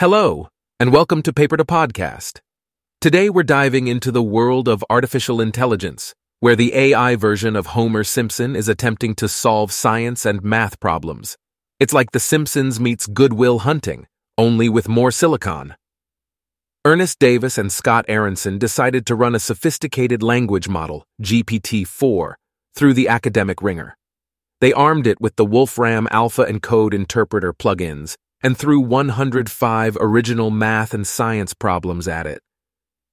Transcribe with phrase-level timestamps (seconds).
[0.00, 0.48] Hello,
[0.78, 2.40] and welcome to Paper to Podcast.
[3.02, 8.02] Today we're diving into the world of artificial intelligence, where the AI version of Homer
[8.02, 11.36] Simpson is attempting to solve science and math problems.
[11.78, 14.06] It's like The Simpsons meets Good Will Hunting,
[14.38, 15.74] only with more silicon.
[16.86, 22.38] Ernest Davis and Scott Aaronson decided to run a sophisticated language model, GPT 4,
[22.74, 23.98] through the academic ringer.
[24.62, 30.50] They armed it with the Wolfram Alpha and Code Interpreter plugins and threw 105 original
[30.50, 32.42] math and science problems at it.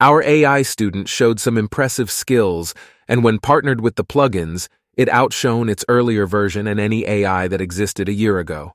[0.00, 2.74] Our AI student showed some impressive skills,
[3.06, 7.60] and when partnered with the plugins, it outshone its earlier version and any AI that
[7.60, 8.72] existed a year ago.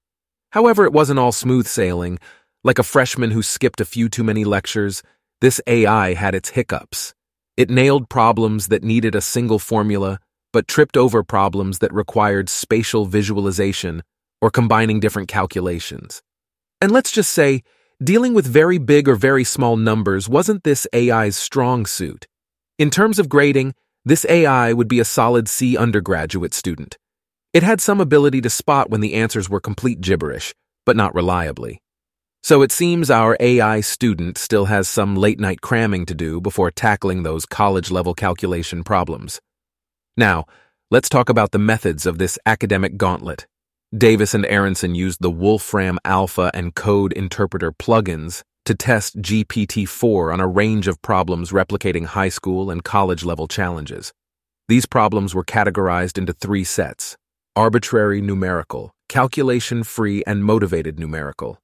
[0.52, 2.20] However, it wasn't all smooth sailing.
[2.64, 5.04] Like a freshman who skipped a few too many lectures,
[5.42, 7.14] this AI had its hiccups.
[7.58, 10.20] It nailed problems that needed a single formula,
[10.54, 14.04] but tripped over problems that required spatial visualization
[14.42, 16.22] or combining different calculations.
[16.86, 17.64] And let's just say,
[18.04, 22.28] dealing with very big or very small numbers wasn't this AI's strong suit.
[22.78, 23.74] In terms of grading,
[24.06, 27.00] this AI would be a solid C undergraduate student.
[27.54, 30.54] It had some ability to spot when the answers were complete gibberish,
[30.86, 31.82] but not reliably.
[32.44, 36.70] So it seems our AI student still has some late night cramming to do before
[36.70, 39.42] tackling those college level calculation problems.
[40.16, 40.46] Now,
[40.92, 43.48] let's talk about the methods of this academic gauntlet.
[43.98, 50.42] Davis and Aaronson used the Wolfram Alpha and Code Interpreter plugins to test GPT-4 on
[50.42, 54.12] a range of problems replicating high school and college level challenges.
[54.68, 57.16] These problems were categorized into three sets
[57.56, 61.58] arbitrary numerical, calculation free, and motivated numerical.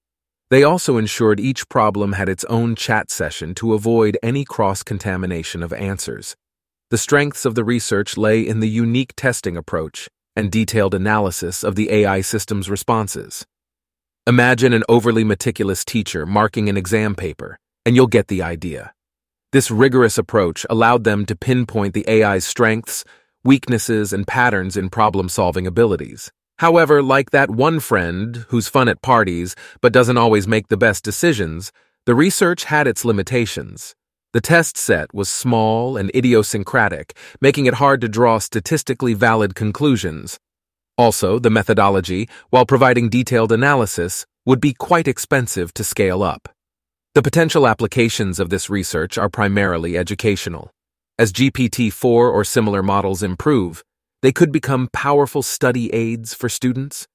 [0.49, 5.61] They also ensured each problem had its own chat session to avoid any cross contamination
[5.61, 6.37] of answers.
[6.91, 11.75] The strengths of the research lay in the unique testing approach and detailed analysis of
[11.75, 13.45] the AI system's responses.
[14.27, 18.93] Imagine an overly meticulous teacher marking an exam paper, and you'll get the idea.
[19.51, 23.03] This rigorous approach allowed them to pinpoint the AI's strengths,
[23.43, 26.31] weaknesses, and patterns in problem solving abilities.
[26.59, 31.03] However, like that one friend who's fun at parties but doesn't always make the best
[31.03, 31.71] decisions,
[32.05, 33.95] the research had its limitations.
[34.33, 40.39] The test set was small and idiosyncratic, making it hard to draw statistically valid conclusions.
[40.97, 46.47] Also, the methodology, while providing detailed analysis, would be quite expensive to scale up.
[47.13, 50.71] The potential applications of this research are primarily educational.
[51.19, 53.83] As GPT 4 or similar models improve,
[54.21, 57.05] they could become powerful study aids for students.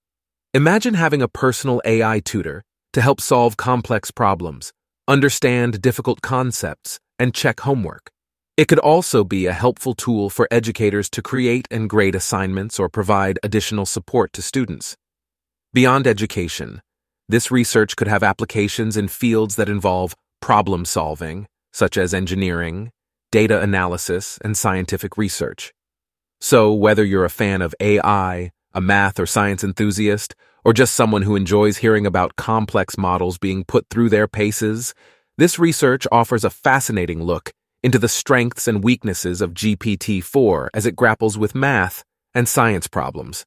[0.53, 2.63] Imagine having a personal AI tutor
[2.93, 4.73] to help solve complex problems,
[5.09, 8.11] understand difficult concepts, and check homework.
[8.57, 12.89] It could also be a helpful tool for educators to create and grade assignments or
[12.89, 14.97] provide additional support to students.
[15.73, 16.81] Beyond education,
[17.29, 22.91] this research could have applications in fields that involve problem solving, such as engineering,
[23.31, 25.73] data analysis, and scientific research.
[26.41, 31.23] So, whether you're a fan of AI, a math or science enthusiast, or just someone
[31.23, 34.95] who enjoys hearing about complex models being put through their paces,
[35.39, 40.85] this research offers a fascinating look into the strengths and weaknesses of GPT 4 as
[40.85, 42.05] it grapples with math
[42.35, 43.47] and science problems.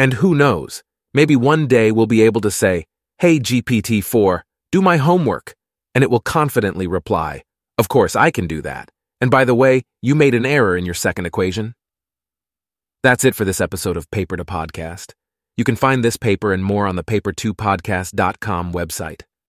[0.00, 0.82] And who knows,
[1.14, 2.86] maybe one day we'll be able to say,
[3.18, 5.54] Hey GPT 4, do my homework,
[5.94, 7.42] and it will confidently reply,
[7.78, 8.90] Of course, I can do that.
[9.20, 11.74] And by the way, you made an error in your second equation.
[13.02, 15.12] That's it for this episode of Paper to Podcast.
[15.56, 19.22] You can find this paper and more on the paper2podcast.com website.